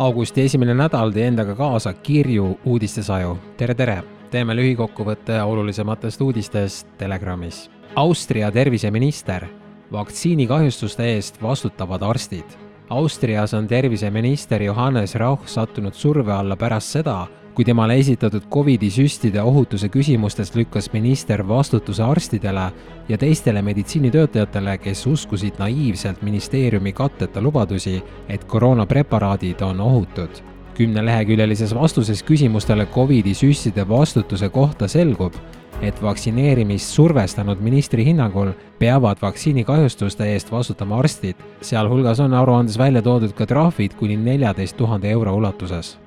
[0.00, 3.36] augusti esimene nädal tõi endaga kaasa kirju uudistesaju.
[3.56, 4.02] tere, tere!
[4.30, 7.70] teeme lühikokkuvõtte olulisematest uudistest Telegramis.
[7.96, 9.44] Austria terviseminister,
[9.92, 12.56] vaktsiinikahjustuste eest vastutavad arstid.
[12.88, 19.42] Austrias on terviseminister Johannes Rauch sattunud surve alla pärast seda, kui temale esitatud Covidi süstide
[19.42, 22.70] ohutuse küsimustes lükkas minister vastutuse arstidele
[23.08, 30.42] ja teistele meditsiinitöötajatele, kes uskusid naiivselt ministeeriumi katteta lubadusi, et koroonapreparaadid on ohutud.
[30.74, 35.34] kümneleheküljelises vastuses küsimustele Covidi süstide vastutuse kohta selgub,
[35.82, 43.32] et vaktsineerimist survestanud ministri hinnangul peavad vaktsiinikahjustuste eest vastutama arstid, sealhulgas on aruandes välja toodud
[43.32, 46.01] ka trahvid kuni neljateist tuhande euro ulatuses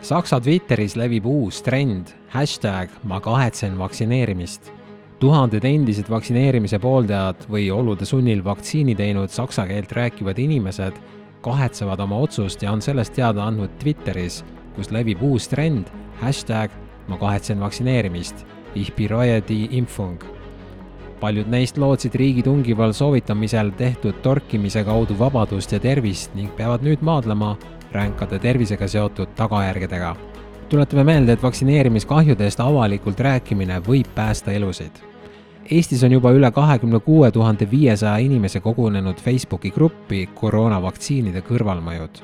[0.00, 4.72] Saksa Twitteris levib uus trend, hashtag ma kahetsen vaktsineerimist.
[5.20, 10.96] tuhanded endised vaktsineerimise pooldajad või olude sunnil vaktsiini teinud saksa keelt rääkivad inimesed
[11.44, 14.40] kahetsevad oma otsust ja on sellest teada andnud Twitteris,
[14.74, 15.90] kus levib uus trend,
[16.22, 16.72] hashtag
[17.08, 20.16] ma kahetsen vaktsineerimist, ich bereue die Impfung.
[21.20, 27.04] paljud neist lootsid riigi tungival soovitamisel tehtud torkimise kaudu vabadust ja tervist ning peavad nüüd
[27.04, 27.58] maadlema
[27.92, 30.16] ränkade tervisega seotud tagajärgedega.
[30.68, 34.92] tuletame meelde, et vaktsineerimiskahjudest avalikult rääkimine võib päästa elusid.
[35.70, 42.22] Eestis on juba üle kahekümne kuue tuhande viiesaja inimese kogunenud Facebooki gruppi koroonavaktsiinide kõrvalmõjud.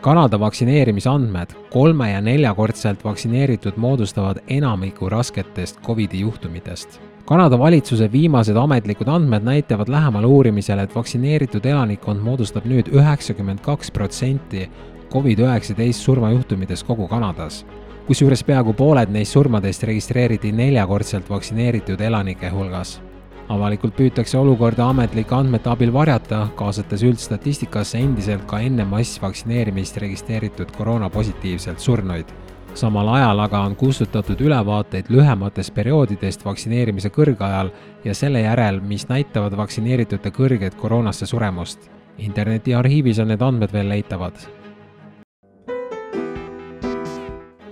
[0.00, 9.08] Kanada vaktsineerimisandmed kolme- ja neljakordselt vaktsineeritud moodustavad enamiku rasketest Covidi juhtumitest Kanada valitsuse viimased ametlikud
[9.08, 14.64] andmed näitavad lähemal uurimisel, et vaktsineeritud elanikkond moodustab nüüd üheksakümmend kaks protsenti
[15.12, 17.60] Covid-19 surmajuhtumitest kogu Kanadas.
[18.06, 23.00] kusjuures peaaegu pooled neist surmadest registreeriti neljakordselt vaktsineeritud elanike hulgas.
[23.48, 31.78] avalikult püütakse olukorda ametlike andmete abil varjata, kaasates üldstatistikasse endiselt ka enne massvaktsineerimist registreeritud koroonapositiivselt
[31.78, 32.26] surnuid
[32.74, 37.70] samal ajal aga on kustutatud ülevaateid lühematest perioodidest vaktsineerimise kõrgajal
[38.04, 41.90] ja selle järel, mis näitavad vaktsineeritute kõrget koroonasse suremust.
[42.18, 44.34] interneti arhiivis on need andmed veel leitavad.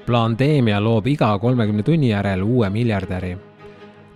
[0.06, 3.36] Plandeemia loob iga kolmekümne tunni järel uue miljardäri.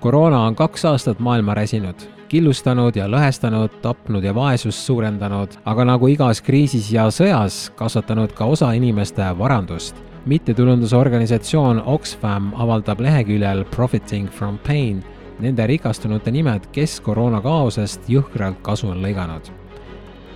[0.00, 1.96] koroona on kaks aastat maailma räsinud,
[2.28, 8.44] killustanud ja lõhestanud, tapnud ja vaesust suurendanud, aga nagu igas kriisis ja sõjas, kasvatanud ka
[8.44, 15.02] osa inimeste varandust mittetulundusorganisatsioon Oxfam avaldab leheküljel Profiting from pain
[15.40, 19.50] nende rikastunute nimed, kes koroonakaosest jõhkralt kasu on lõiganud.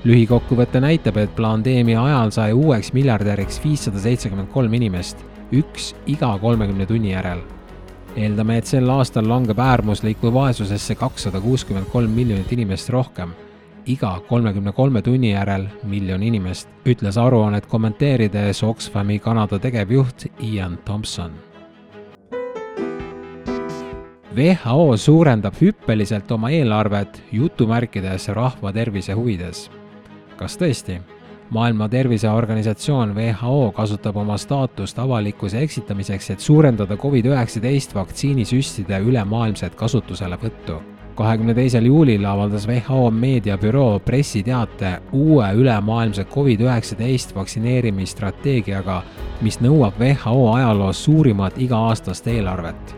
[0.04, 6.86] lühikokkuvõte näitab, et pandeemia ajal sai uueks miljardäriks viissada seitsekümmend kolm inimest, üks iga kolmekümne
[6.86, 7.40] tunni järel.
[8.16, 13.34] eeldame, et sel aastal langeb äärmuslikku vaesusesse kakssada kuuskümmend kolm miljonit inimest rohkem
[13.86, 21.32] iga kolmekümne kolme tunni järel miljon inimest, ütles aruannet kommenteerides Oxfami Kanada tegevjuht Ian Thompson.
[24.36, 29.70] WHO suurendab hüppeliselt oma eelarvet jutumärkides rahva tervise huvides.
[30.36, 30.98] kas tõesti?
[31.50, 40.82] maailma Terviseorganisatsioon WHO kasutab oma staatust avalikkuse eksitamiseks, et suurendada Covid-19 vaktsiinisüstide ülemaailmset kasutuselevõttu
[41.16, 49.02] kahekümne teisel juulil avaldas WHO meediabüroo pressiteate uue ülemaailmse Covid-19 vaktsineerimisstrateegiaga,
[49.40, 52.96] mis nõuab WHO ajaloo suurimat iga-aastast eelarvet.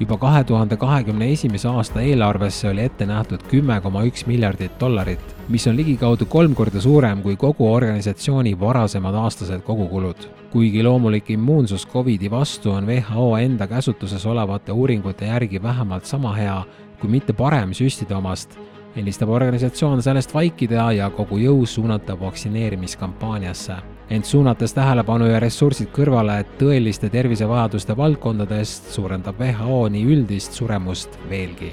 [0.00, 5.36] juba kahe tuhande kahekümne esimese aasta eelarvesse oli ette nähtud kümme koma üks miljardit dollarit,
[5.48, 10.16] mis on ligikaudu kolm korda suurem kui kogu organisatsiooni varasemad aastased kogukulud.
[10.50, 16.64] kuigi loomulik immuunsus Covidi vastu on WHO enda käsutuses olevate uuringute järgi vähemalt sama hea,
[17.00, 18.58] kui mitte parem süstide omast,
[18.96, 23.74] eelistab organisatsioon sellest vaikida ja kogu jõu suunata vaktsineerimiskampaaniasse.
[24.10, 31.72] ent suunates tähelepanu ja ressursid kõrvale tõeliste tervisevajaduste valdkondadest, suurendab WHO nii üldist suremust veelgi.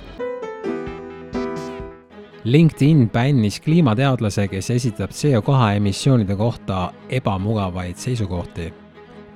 [2.43, 8.73] LinkedIn bännis kliimateadlase, kes esitab CO2 emissioonide kohta ebamugavaid seisukohti.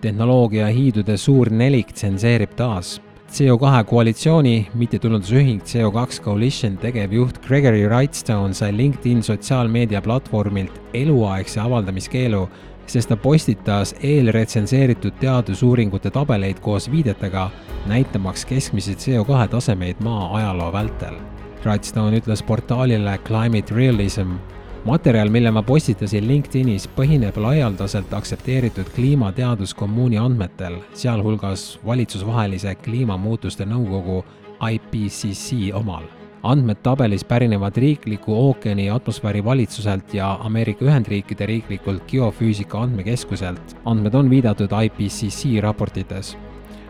[0.02, 3.02] tehnoloogia hiidude suur nelik tsenseerib taas
[3.32, 12.50] CO2 koalitsiooni mittetulundusühing CO2 Coalition tegevjuht Gregory Wrightstone sai LinkedIn sotsiaalmeedia platvormilt eluaegse avaldamiskeelu,
[12.88, 17.50] sest ta postitas eelretsenseeritud teadusuuringute tabeleid koos viidetega,
[17.86, 21.18] näitamaks keskmisi CO2 tasemeid maa ajaloo vältel.
[21.66, 24.38] Wrightstone ütles portaalile Climate Realism
[24.86, 34.24] materjal, mille ma postitasin LinkedInis, põhineb laialdaselt aktsepteeritud kliimateaduskommuuni andmetel, sealhulgas valitsusvahelise kliimamuutuste nõukogu
[34.72, 36.06] IPCC omal.
[36.46, 43.78] andmed tabelis pärinevad riikliku ookeani atmosfääri valitsuselt ja Ameerika Ühendriikide riiklikult geofüüsika andmekeskuselt.
[43.86, 46.38] andmed on viidatud IPCC raportites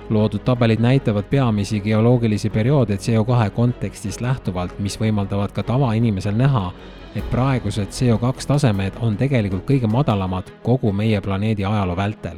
[0.10, 6.72] loodud tabelid näitavad peamisi geoloogilisi perioode CO2 kontekstist lähtuvalt, mis võimaldavad ka tavainimesel näha,
[7.16, 12.38] et praegused CO2 tasemed on tegelikult kõige madalamad kogu meie planeedi ajaloo vältel.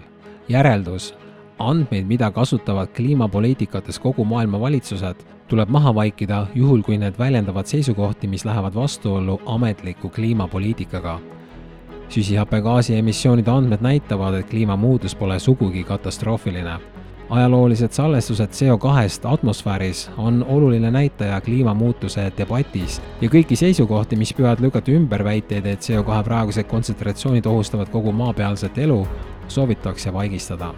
[0.49, 1.15] järeldus,
[1.59, 5.15] andmeid, mida kasutavad kliimapoliitikates kogu maailma valitsused,
[5.47, 11.19] tuleb maha vaikida, juhul kui need väljendavad seisukohti, mis lähevad vastuollu ametliku kliimapoliitikaga
[12.09, 16.79] süsihappegaasi emissioonide andmed näitavad, et kliimamuutus pole sugugi katastroofiline
[17.29, 24.91] ajaloolised salvestused CO2-st atmosfääris on oluline näitaja kliimamuutuse debatis ja kõiki seisukohti, mis püüavad lükata
[24.95, 29.07] ümber väiteid, et CO2 praegused kontsentratsioonid ohustavad kogu maapealset elu,
[29.47, 30.73] soovitakse vaigistada.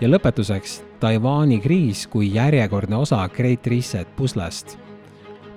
[0.00, 4.78] ja lõpetuseks Taiwan'i kriis kui järjekordne osa Great Reset puslest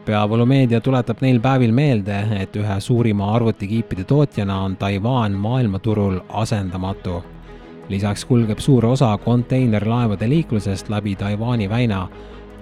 [0.05, 7.23] peavoolumeedia tuletab neil päevil meelde, et ühe suurima arvutikiipide tootjana on Taiwan maailmaturul asendamatu
[7.89, 12.07] lisaks kulgeb suur osa konteinerlaevade liiklusest läbi Taiwan'i väina,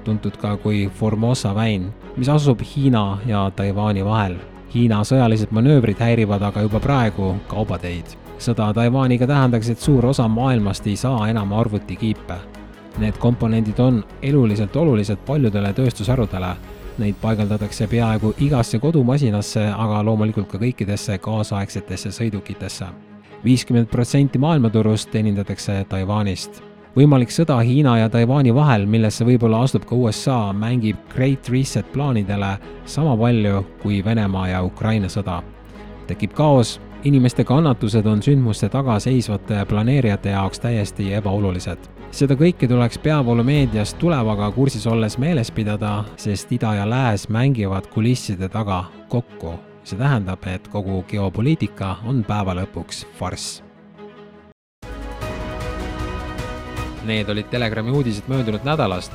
[0.04, 4.38] tuntud ka kui Formosa väin, mis asub Hiina ja Taiwan'i vahel.
[4.74, 8.06] Hiina sõjalised manöövrid häirivad aga juba praegu kaubateid.
[8.40, 12.36] sõda Taiwan'iga tähendaks, et suur osa maailmast ei saa enam arvutikiipe.
[12.98, 16.56] Need komponendid on eluliselt olulised paljudele tööstusharudele.
[16.98, 22.86] Neid paigaldatakse peaaegu igasse kodumasinasse, aga loomulikult ka kõikidesse kaasaegsetesse sõidukitesse
[23.44, 26.64] viiskümmend protsenti maailmaturust teenindatakse Taiwanist.
[26.98, 32.58] võimalik sõda Hiina ja Taiwan'i vahel, millesse võib-olla astub ka USA, mängib Great Reset plaanidele
[32.86, 35.42] sama palju kui Venemaa ja Ukraina sõda.
[36.08, 41.78] tekib kaos, inimeste kannatused on sündmuste taga seisvate planeerijate jaoks täiesti ebaolulised.
[42.12, 48.50] seda kõike tuleks peavoolumeedias tulevaga kursis olles meeles pidada, sest ida ja lääs mängivad kulisside
[48.50, 53.62] taga kokku see tähendab, et kogu geopoliitika on päeva lõpuks farss.
[57.08, 59.12] Need olid Telegrami uudised möödunud nädalast.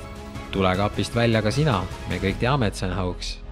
[0.53, 3.43] tule kapist välja ka sina, me kõik teame, et see on hauks